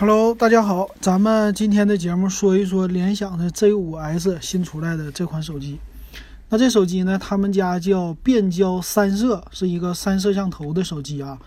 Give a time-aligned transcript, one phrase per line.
[0.00, 5.78] Hello，大家好，咱们今天的节目说一说联想的 Z5S 新出来的这款手机。
[6.48, 11.38] 那这手机呢，他们家叫变焦三摄，是一个三摄像头的手机啊。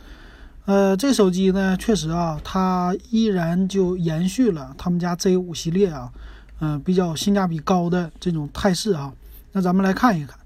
[0.66, 6.12] 呃，这手机呢，确实啊，它依然就延续了他们家 Z5 系列啊，
[6.60, 9.12] 嗯，比较性价比高的这种态势啊。
[9.54, 10.38] 那咱们来看一看，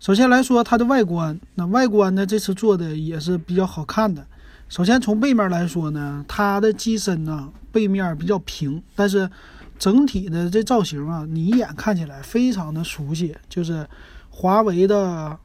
[0.00, 4.24] 首先来说它的外观，那外观呢，这次做的也是比较好看的。
[4.68, 9.30] 首先从背面来说呢，它的机身呢背面比较平，但是
[9.78, 13.86] 整体的这造型啊，你一眼看起来非常的熟悉，就是
[14.30, 15.38] 华为的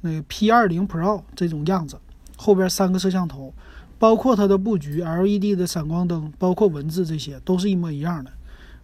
[0.00, 1.98] 那 P20 Pro 这种样子。
[2.36, 3.54] 后边三个摄像头，
[4.00, 8.32] 包括它的布局，LED 的闪光灯，包括文字这些都是一模一样的，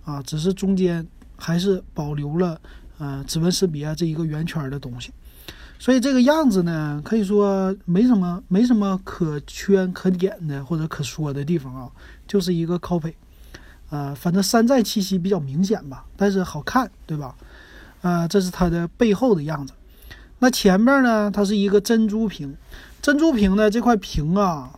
[0.04, 1.04] 啊，只是中间
[1.36, 2.60] 还是保留了
[2.98, 5.10] 呃指纹识别这一个圆圈的东西。
[5.80, 11.88] 所以这个样子呢，可以说没什么没什么可圈可点的或者可说的地方啊，
[12.26, 13.14] 就是一个 copy，
[13.90, 17.34] 呃，反正山寨气息比较明显吧，但是好看，对吧？
[18.00, 19.72] 呃，这是它的背后的样子。
[20.40, 22.56] 那前面呢，它是一个珍珠屏，
[23.00, 24.70] 珍珠屏的这块屏啊，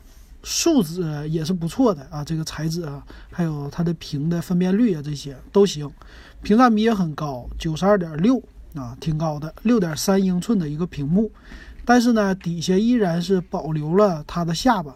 [0.42, 5.91] 素质也是不错的啊，这个材质啊，还有它的屏的分辨率啊，这些都行，
[6.42, 8.42] 屏占比也很高，九十二点六。
[8.74, 11.30] 啊，挺高的，六点三英寸的一个屏幕，
[11.84, 14.94] 但是呢，底下依然是保留了它的下巴，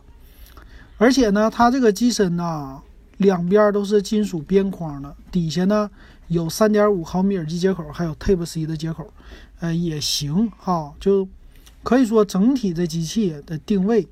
[0.96, 2.80] 而且呢，它这个机身呢，
[3.16, 5.90] 两边都是金属边框的，底下呢
[6.28, 9.12] 有三点五毫米耳机接口，还有 Type C 的接口，
[9.58, 11.26] 呃，也行哈，就
[11.82, 14.06] 可以说整体这机器的定位，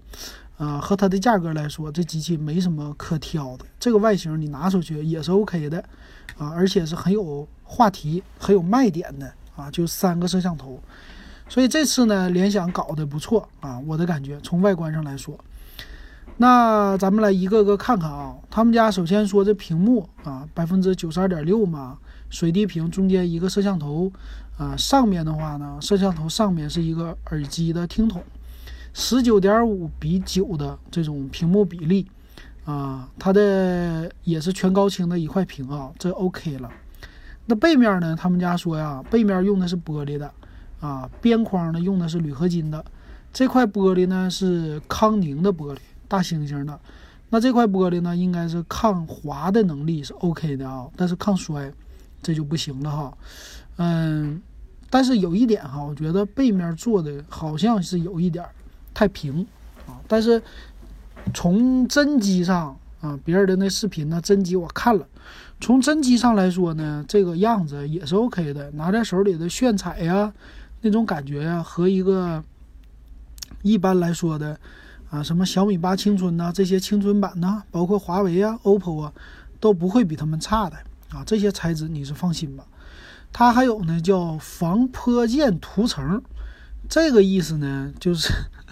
[0.56, 5.78] 呃，和它的价格来说，这机器没什么可挑的，这个外形你拿出去也是 OK 的，
[6.36, 9.32] 啊，而且是很有话题、很有卖点的。
[9.62, 10.80] 啊，就三个摄像头，
[11.48, 15.38] 所以这次呢，联想搞得不错啊，我的感觉从外观上来说。
[16.38, 21.98] 那咱们来一个个看看啊，他们家首先说这屏幕啊，百分之九十二点六嘛，
[22.30, 24.10] 水滴屏，中间一个摄像头
[24.56, 28.22] 啊，上面的话呢，摄像头上面是一个耳机的听筒，
[28.92, 32.08] 十九点五比九的这种屏幕比例
[32.64, 36.69] 啊，它的也是全高清的一块屏啊，这 OK 了。
[37.47, 38.14] 那背面呢？
[38.14, 40.30] 他们家说呀，背面用的是玻璃的，
[40.80, 42.84] 啊，边框呢用的是铝合金的，
[43.32, 46.78] 这块玻璃呢是康宁的玻璃，大猩猩的。
[47.31, 51.72] 那这块玻璃呢，应该是抗滑的能力是 OK 的啊，但是抗摔
[52.22, 53.19] 这就不行了哈。
[53.78, 54.41] 嗯，
[54.91, 58.44] 但是有一点哈，我觉得背面做的好像是有一点
[58.92, 59.47] 太平
[59.86, 59.98] 啊。
[60.06, 60.41] 但是
[61.32, 65.06] 从真机上啊，别人的那视频呢，真机我看了。
[65.60, 70.32] 从真机上来说呢，这个样子也是 OK 的，拿在手里的炫彩呀，
[70.80, 72.42] 那种感觉呀，和一个
[73.62, 74.56] 一般来说的
[75.10, 79.12] 啊，什么小米八青春呐，这些青春版呐，包括华为啊、OPPO 啊，
[79.58, 80.76] 都不会比他们差的
[81.10, 81.24] 啊。
[81.26, 82.64] 这些材质你是放心吧。
[83.32, 86.22] 它还有呢，叫防泼溅涂层，
[86.88, 88.28] 这个意思呢，就是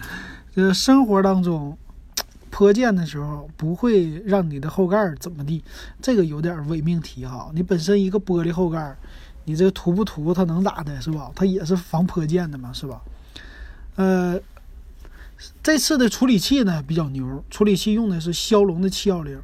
[0.55, 1.77] 这生活当中。
[2.51, 5.63] 泼溅的时候不会让你的后盖怎么地，
[6.01, 7.49] 这个有点伪命题哈。
[7.55, 8.95] 你本身一个玻璃后盖，
[9.45, 11.31] 你这涂不涂它能咋的，是吧？
[11.33, 13.01] 它也是防泼溅的嘛，是吧？
[13.95, 14.39] 呃，
[15.63, 19.39] 这次的处理器呢比较牛，处理器用的是骁龙的七幺零，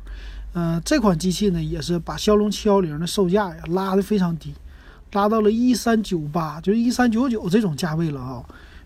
[0.53, 4.53] 呃，这款机器呢也是把骁龙七幺零的售价呀拉的非常低，
[5.13, 8.45] 拉到了一三九八，就是一三九九这种价位了啊，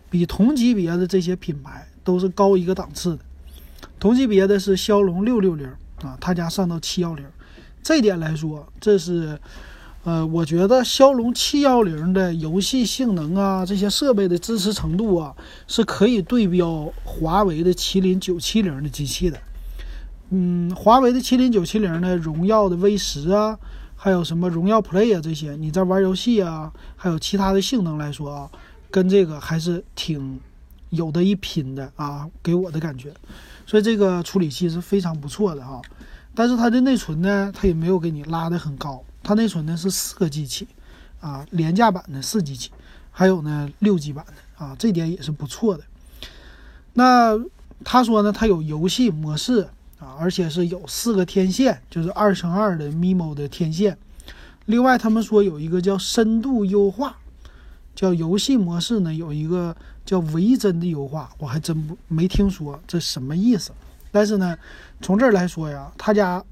[0.09, 3.23] 比同级别的这些品牌都是高一个档次的。
[3.99, 5.67] 同级别的是骁龙六六零
[6.01, 7.25] 啊，他家上到七幺零，
[7.83, 9.39] 这点来说，这是，
[10.03, 15.35] 呃，我觉得骁龙七幺零的游戏性能啊，这些设备的支持程度啊，
[15.67, 19.39] 是可以对标华为的麒麟九七零的机器的。
[20.31, 23.59] 嗯，华为的麒麟九七零呢，荣耀的 V 十啊，
[23.95, 28.49] 还有什么荣耀 Play 啊这些，你在玩游戏啊，还有其他的性能来说啊，
[28.89, 30.39] 跟这个还是挺
[30.89, 33.13] 有的一拼的啊，给我的感觉。
[33.71, 35.81] 所以这个处理器是非常不错的哈，
[36.35, 40.67] 但是它的内存呢，它也没有给你拉的很高，它内存呢是四个 G 起，
[41.21, 42.69] 啊，廉价版的四 G 起，
[43.11, 45.85] 还有呢六 G 版的啊，这点也是不错的。
[46.91, 47.39] 那
[47.85, 49.69] 他说呢，它有游戏模式
[49.99, 53.97] 啊，而且是有四个天线，就是二乘二的 MIMO 的天线。
[54.65, 57.15] 另外他们说有一个叫深度优化。
[57.93, 59.75] 叫游戏模式呢，有一个
[60.05, 63.71] 叫微帧的优化，我还真不没听说这什么意思。
[64.11, 64.57] 但是呢，
[65.01, 66.43] 从这儿来说呀，他家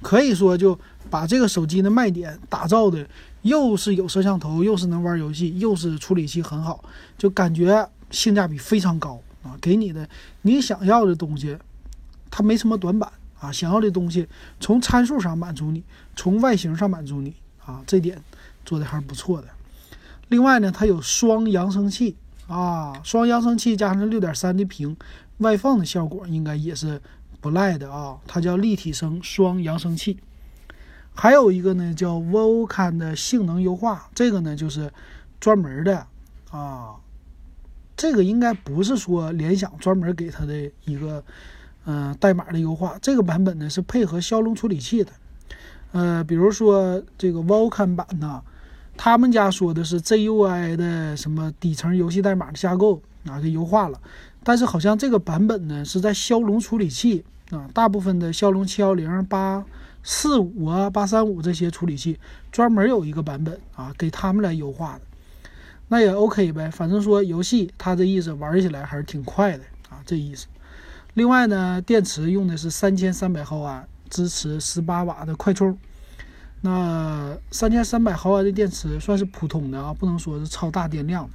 [0.00, 0.78] 可以说就
[1.10, 3.04] 把这个手机的卖点打造的
[3.42, 6.84] 又是有摄像头，又是能玩游戏，又是处理器很好，
[7.18, 9.56] 就感觉性价比非常高啊！
[9.60, 10.08] 给你的
[10.42, 11.58] 你想要的东西，
[12.30, 13.10] 它没什么短板
[13.40, 14.28] 啊，想要的东西
[14.60, 15.82] 从参数上满足你，
[16.14, 17.34] 从外形上满足你
[17.64, 18.22] 啊，这点
[18.64, 19.48] 做的还是不错的。
[20.28, 22.14] 另外呢，它有双扬声器
[22.48, 24.96] 啊，双扬声器加上六点三的屏，
[25.38, 27.00] 外放的效果应该也是
[27.40, 28.18] 不赖的啊。
[28.26, 30.18] 它叫立体声双扬声器。
[31.14, 34.90] 还有一个呢，叫 Volcan 的性能优化，这个呢就是
[35.38, 36.06] 专门的
[36.50, 36.96] 啊，
[37.96, 41.22] 这个应该不是说联想专门给它的一个
[41.84, 45.12] 嗯代码的优化，这个版本呢是配合骁龙处理器的，
[45.92, 48.42] 呃，比如说这个 Volcan 版呢，
[48.96, 54.00] 他们家说的是 ZUI 的什么底层游戏代码的架构啊给优化了，
[54.42, 59.64] 但是好像这个版本呢是在骁龙处理器啊，大部分的骁龙七幺零八。
[60.04, 62.18] 四五啊，八三五这些处理器
[62.50, 65.02] 专门有一个版本啊，给他们来优化的，
[65.86, 66.68] 那也 OK 呗。
[66.72, 70.48] 反正说游戏，它这意思玩起来还是挺快的啊，这意思。
[71.14, 75.78] 另外呢，电池用的是三千三百毫安，支持十八瓦的快充。
[76.62, 81.28] 那三千三百毫安的电池算是普通的啊，不能说是超大电量。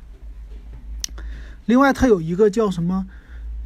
[1.66, 3.06] 另外，它有一个叫什么？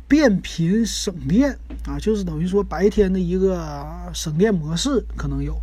[0.08, 5.56] 变频省电啊，就是等于说白天的一个省电模式可能有，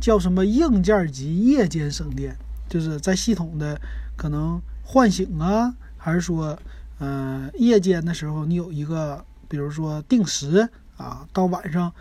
[0.00, 2.34] 叫什么硬件级夜间省电，
[2.70, 3.78] 就是在系统的
[4.16, 6.58] 可能唤醒啊，还是说，
[7.00, 10.66] 呃，夜间的时候你有一个，比如说定时
[10.96, 11.92] 啊，到晚上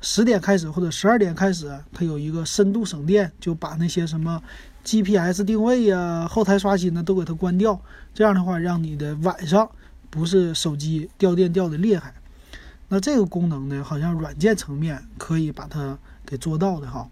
[0.00, 4.42] 十点开始或者十二点开始，它有一个深度省电，就把那些什么
[4.84, 7.80] GPS 定位呀、后台刷新的都给它关掉，
[8.14, 9.70] 这样的话让你的晚上。
[10.12, 12.12] 不是手机掉电掉的厉害，
[12.88, 17.08] 那这个功能呢，好像软件层面可以把它给做到的哈。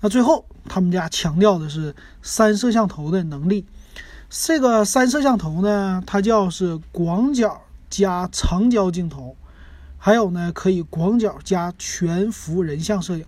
[0.00, 3.64] 那最后他们家强调的是三摄像头的能力，
[4.28, 9.34] 这个三摄像头呢，它叫是广角加长焦镜头，
[10.02, 13.24] 还有呢可以广角加全幅人像摄影。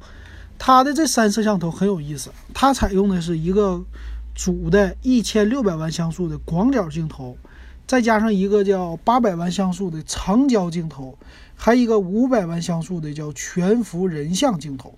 [0.58, 3.84] 它的这三摄像头很有意思，它采用的是一个
[4.34, 7.36] 主的一千六百万像素的广角镜头。
[7.86, 11.18] 再加上一个叫八百万像素的长焦镜头，
[11.56, 14.94] 还有一个五百万像素的叫全幅人像镜头。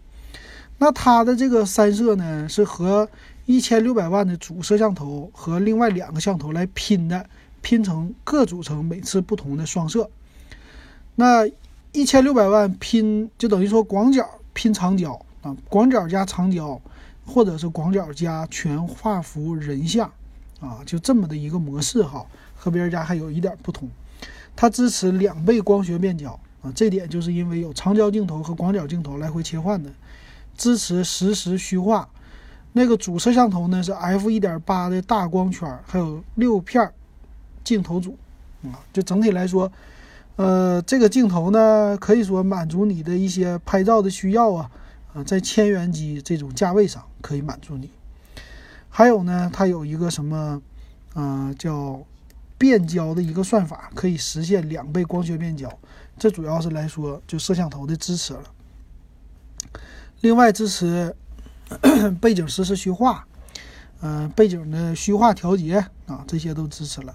[0.79, 3.09] 那它的这个三摄呢，是和
[3.47, 7.27] 一千六百万的主摄像头和另外两个像头来拼的，
[7.62, 10.09] 拼成各组成每次不同的双摄。
[11.16, 11.49] 那
[11.93, 15.12] 一千六百万拼就等于说广角拼长焦
[15.43, 16.81] 啊，广角加长焦，
[17.25, 20.11] 或者是广角加全画幅人像
[20.61, 22.25] 啊，就这么的一个模式哈。
[22.56, 23.87] 和别人家还有一点不同，
[24.56, 26.31] 它支持两倍光学变焦
[26.62, 29.90] 啊，这点就是因为有长焦镜头和广角镜头来回切换的，
[30.56, 32.08] 支持实时虚化。
[32.72, 36.90] 那个主摄像头呢是 f 一点八的大光圈，还有六片
[37.62, 38.17] 镜头组
[38.62, 39.70] 啊，就整体来说，
[40.36, 44.70] 呃，这个镜头呢可以说满足你的一些拍照的需要啊
[45.12, 47.90] 啊，在千元机这种价位上可以满足你。
[48.88, 50.62] 还有呢，它有一个什么，
[51.14, 52.04] 嗯，叫。
[52.56, 55.69] 变焦的一个算法可以实现两倍光学变焦，
[56.16, 58.44] 这主要是来说就摄像头的支持了。
[60.20, 61.14] 另外支持
[62.22, 63.26] 背景实时虚化，
[64.00, 67.14] 嗯，背景的虚化调节啊，这些都支持了。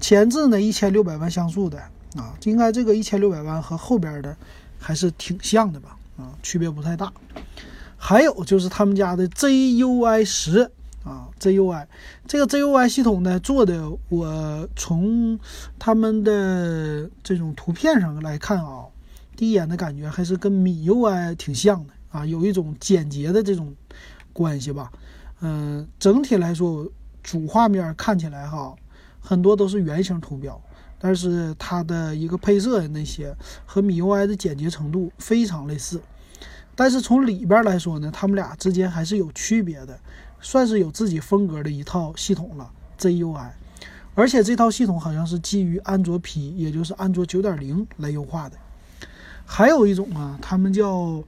[0.00, 1.82] 前置呢一千六百万像素的
[2.16, 4.36] 啊，应该这个一千六百万和后边的
[4.78, 5.96] 还是挺像的吧？
[6.16, 7.12] 啊，区别不太大。
[7.96, 10.70] 还有就是他们家的 ZUI 十。
[11.02, 11.86] 啊，ZUI
[12.28, 15.40] 这个 ZUI 系统呢做的，我从
[15.78, 18.84] 他们的这种图片上来看啊，
[19.34, 23.74] 第一眼的感觉还是跟米 UI 挺像的啊，有一种简洁的这种
[24.34, 24.92] 关系吧。
[25.40, 26.86] 嗯，整体来说，
[27.22, 28.76] 主画面看起来哈，
[29.20, 30.60] 很多都是圆形图标，
[31.00, 33.34] 但是它的一个配色那些
[33.66, 36.00] 和米 UI 的简洁程度非常类似。
[36.76, 39.98] 但是从里边来说呢，他们俩之间还是有区别的。
[40.42, 43.50] 算是有自己风格的一套系统了，ZUI，
[44.14, 48.56] 而且这套系统好像是基于安卓 P，也就是安卓九点零来优化的。
[49.44, 51.22] 还有一种啊，他们叫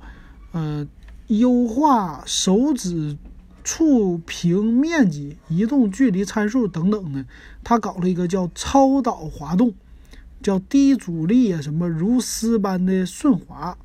[0.53, 0.89] 呃
[1.27, 3.15] 优化手指
[3.65, 7.25] 触屏面积、移动距离参数等等的，
[7.65, 9.73] 它搞了一个叫超导滑动，
[10.43, 13.77] 叫低阻力啊什么如丝般的顺滑。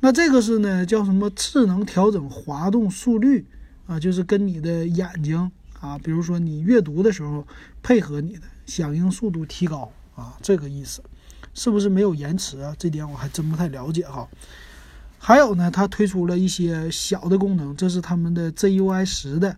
[0.00, 3.46] 那这个是呢叫什么智能调整滑动速率。
[3.86, 7.46] 啊，就是跟你的眼睛啊，比如说你阅读的时候，
[7.82, 11.02] 配合你的响应速度提高啊，这个意思，
[11.52, 12.74] 是不是没有延迟啊？
[12.78, 14.26] 这点我还真不太了解哈。
[15.26, 19.56] 还有呢，它推出了一些小的功能，这是他们的 ZUI 十的，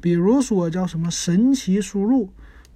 [0.00, 2.30] 比如说叫什么神奇输入，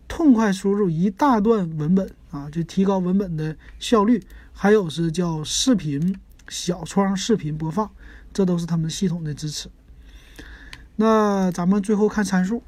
[0.07, 4.23] 痛快输入一大段文本啊，就提高文本的效率。
[4.53, 6.15] 还有是叫视频
[6.47, 7.91] 小窗视频播放，
[8.35, 9.71] 这都是他们系统的支持。
[10.97, 12.63] 那咱们最后看参数。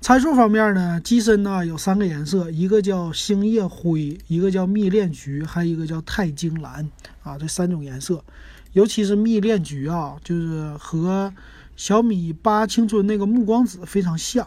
[0.00, 6.88] 参数方面呢，机身呢有三个颜色，一个叫星夜灰，一个叫蜜恋橘，还有一个叫钛金蓝
[7.24, 8.24] 啊，这三种颜色。
[8.72, 11.34] 尤其是蜜恋橘啊，就是和
[11.76, 14.46] 小米八青春那个暮光紫非常像。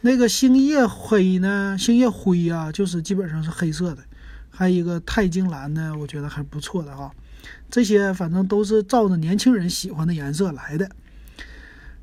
[0.00, 4.02] 那个星夜黑呢，星夜灰啊，就是基本上是黑色的。
[4.48, 7.12] 还有一个钛晶蓝呢，我觉得还不错的哈。
[7.70, 10.90] 这些反正都是照着年轻人喜欢的颜色来的。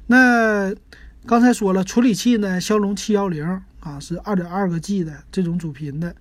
[0.07, 0.73] 那
[1.25, 3.43] 刚才说了，处理器呢，骁龙七幺零
[3.79, 6.15] 啊，是二点二个 G 的这种主频的。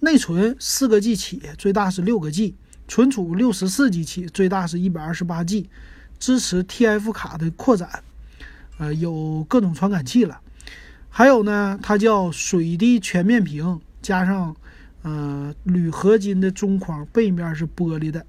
[0.00, 2.56] 内存四个 G 起，最大是六个 G。
[2.92, 5.70] 存储六十四 G 起，最大是一百二十八 G。
[6.18, 7.88] 支持 TF 卡的扩展，
[8.76, 10.38] 呃，有各种传感器了。
[11.08, 14.54] 还有呢，它叫水滴全面屏，加上
[15.00, 18.26] 呃铝合金的中框，背面是玻璃的。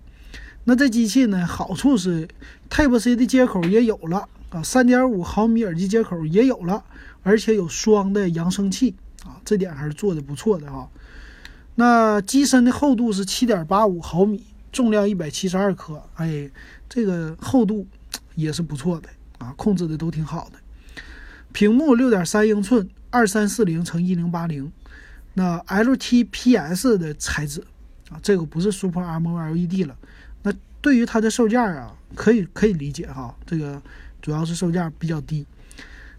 [0.64, 2.26] 那这机器呢，好处是
[2.70, 6.82] Type C 的接口也有了啊，三点五毫米耳机接口也有了，
[7.22, 10.90] 而且有双的扬声器啊，这点还是做的不错的哈。
[11.76, 14.42] 那机身的厚度是七点八五毫米，
[14.74, 16.50] 重量一百七十二克，哎，
[16.90, 17.88] 这个厚度
[18.36, 20.58] 也是不错的啊，控制的都挺好的。
[21.52, 24.72] 屏幕六点三英寸，二三四零乘一零八零，
[25.36, 27.64] 那 LTPS 的材质
[28.10, 29.96] 啊，这个不是 Super AMOLED 了。
[30.42, 30.52] 那
[30.82, 33.80] 对于它的售价啊，可以可以理解哈，这个
[34.22, 35.46] 主要是售价比较低。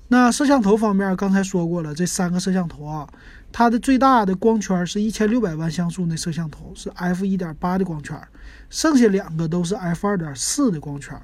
[0.07, 3.09] 那摄像头方面，刚才说过了，这三个摄像头啊。
[3.57, 8.21] 它的最大的光圈是一千六百万像素的摄像头，是 f 一点八的光圈，
[8.69, 11.17] 剩下两个都是 f 二点四的光圈，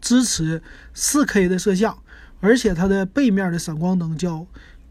[0.00, 0.62] 支持
[0.94, 1.98] 四 K 的摄像，
[2.40, 4.46] 而且它的背面的闪光灯叫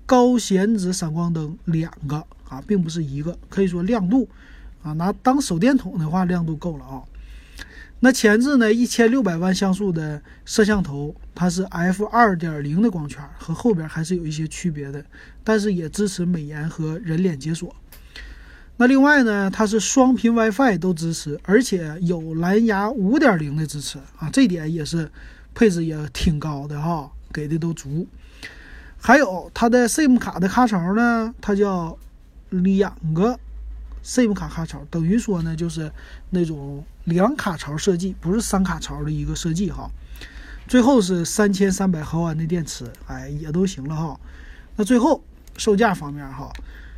[0.05, 4.29] 高显子闪光灯两个啊，并不是一个，可以说亮度
[4.83, 7.01] 啊，拿当手电筒的话亮度够了啊。
[8.05, 8.71] 那前置呢？
[8.71, 15.03] 一千六百万像素的摄像头，它是 f 二点零的光圈，和后边还是有一些区别的，
[15.43, 17.75] 但是也支持美颜和人脸解锁。
[18.77, 25.09] 那另外呢，它是双频 WiFi 都支持，而且有蓝牙五点零的支持啊，这点也是
[25.55, 28.05] 配置也挺高的哈，给的都足。
[29.00, 31.97] 还有它的 SIM 卡的卡槽呢，它叫
[32.51, 33.39] 两个。
[34.07, 35.91] SIM 卡卡槽等于说呢，就是
[36.29, 39.89] 那种两卡槽设计，不是三卡槽的一个设计哈。
[40.67, 44.19] 最后是三千三百毫安的电池，哎，也都行了哈。
[44.75, 45.24] 那最后
[45.57, 46.53] 售价方面哈，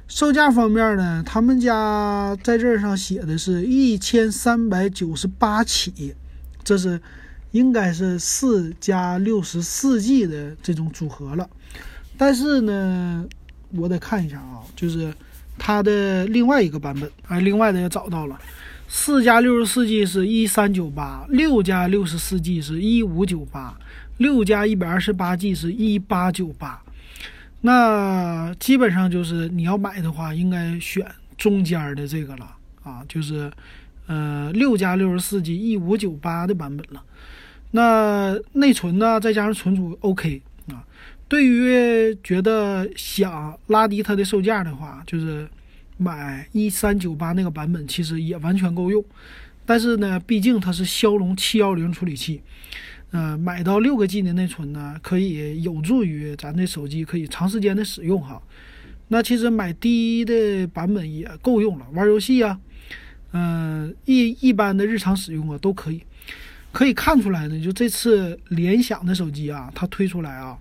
[0.10, 6.14] 售价方面呢，他们家在这上写的是一千三百九十八起，
[6.66, 7.02] 这是
[7.52, 11.50] 应该是四加六十四 G 的这种组合了。
[12.18, 13.26] 但是呢，
[13.72, 15.14] 我得看一下啊，就是。
[15.58, 18.40] 它的另外一个版本，哎，另外的也找到了，
[18.88, 23.78] 四加六十四 G 是一三九八，六加六十四 G 是一五九八，
[24.18, 26.82] 六加一百二十八 G 是一八九八。
[27.62, 31.06] 那基本上就是你要买的话，应该选
[31.38, 33.52] 中间的这个了啊，就是
[34.06, 37.04] 呃六加六十四 G 一五九八的版本了。
[37.72, 40.42] 那内存呢，再加上存储 OK。
[41.28, 45.48] 对于觉得想拉低它的售价的话，就是
[45.98, 49.04] 买一三九八那个版本，其实也完全够用。
[49.66, 52.42] 但是呢，毕竟它是骁龙七幺零处理器，
[53.12, 58.42] 呃，买到六个 G 的内存呢，可以有助于咱这手机可以长时间的使用哈。
[59.10, 62.58] 那其实买低的版本也够用了，玩游戏啊，
[63.34, 66.02] 嗯，一一般的日常使用啊都可以。
[66.72, 70.58] 可以看出来呢，就这次联想的手机啊，它推出来啊，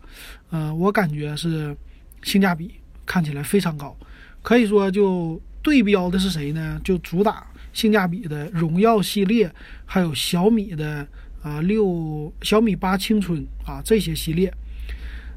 [0.50, 1.76] 呃，我感觉是
[2.22, 2.70] 性价比
[3.04, 3.94] 看起来非常高。
[4.42, 6.80] 可以说，就对标的是谁呢？
[6.82, 9.52] 就主打性价比的荣耀系列，
[9.84, 11.06] 还有小米的
[11.42, 14.50] 啊六小米八青春啊这些系列。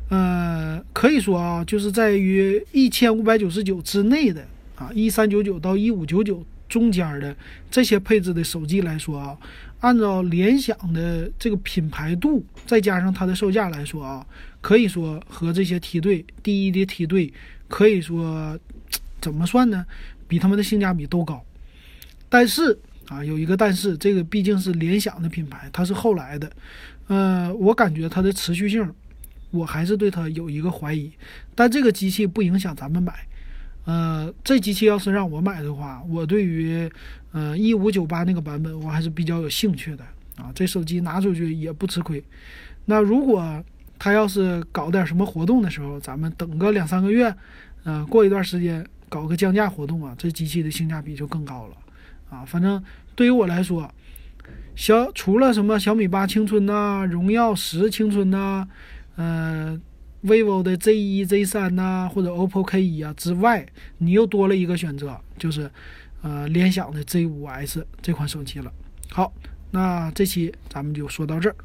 [0.09, 7.35] 呃，可以说啊，就是在于一千五百九十九之内的啊，一三九九到一五九九中间的
[7.69, 9.37] 这些配置的手机来说啊。
[9.81, 14.25] 按照联想的这个品牌度，再加上它的售价来说啊，
[14.59, 17.33] 可以说和这些梯队第一的梯队，
[17.69, 18.59] 可以说
[19.21, 19.85] 怎么算呢？
[20.27, 21.41] 比他们的性价比都高。
[22.27, 26.51] 但是啊，有一个但是，这个毕竟是联想的品牌，它是后来的，
[27.07, 28.93] 呃，我感觉它的持续性，
[29.49, 31.09] 我还是对它有一个怀疑。
[31.55, 33.13] 但这个机器不影响咱们买。
[33.89, 36.87] 呃，这机器要是让我买的话，我对于，
[37.31, 40.03] 呃，一五九八那个版本我还是比较有兴趣的
[40.37, 40.51] 啊。
[40.53, 42.23] 这手机拿出去也不吃亏。
[42.85, 43.63] 那如果
[43.97, 47.33] 他要是搞点什么活动的时候，咱们等个两三个月，
[47.83, 51.75] 呃，过一段时间搞个降价活动啊，这机器的性价比就更高了
[52.29, 52.45] 啊。
[52.45, 52.83] 反正
[53.15, 53.91] 对于我来说，
[54.75, 58.67] 小除了什么小米八青春呐、荣耀十青春呐，
[59.15, 59.81] 呃
[60.23, 63.65] ，vivo 的 Z 一、Z 三呐，或者 OPPO K 一啊之外，
[63.97, 65.69] 你又多了一个选择，就是
[66.21, 68.71] 呃联想的 Z 五 S 这款手机了。
[69.09, 69.33] 好，
[69.71, 71.55] 那这期咱们就说到这儿。